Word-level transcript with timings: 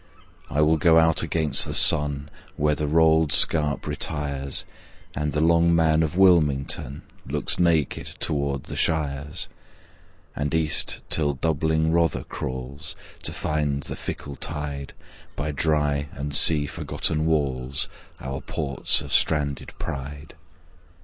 I 0.49 0.61
will 0.63 0.77
go 0.77 0.97
out 0.97 1.21
against 1.21 1.65
the 1.67 1.75
sun 1.75 2.31
Where 2.57 2.73
the 2.73 2.87
rolled 2.87 3.31
scarp 3.31 3.85
retires, 3.85 4.65
And 5.13 5.31
the 5.31 5.41
Long 5.41 5.75
Man 5.75 6.01
of 6.01 6.17
Wilmington 6.17 7.03
Looks 7.27 7.59
naked 7.59 8.07
toward 8.19 8.63
the 8.63 8.75
shires; 8.75 9.47
And 10.35 10.55
east 10.55 11.01
till 11.11 11.35
doubling 11.35 11.91
Rother 11.91 12.23
crawls 12.23 12.95
To 13.21 13.31
find 13.31 13.83
the 13.83 13.95
fickle 13.95 14.35
tide, 14.37 14.93
By 15.35 15.51
dry 15.51 16.09
and 16.13 16.33
sea 16.35 16.65
forgotten 16.65 17.27
walls, 17.27 17.87
Our 18.19 18.41
ports 18.41 19.01
of 19.01 19.13
stranded 19.13 19.71
pride. 19.77 20.33